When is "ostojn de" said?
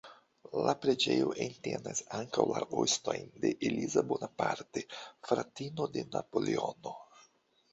2.85-3.51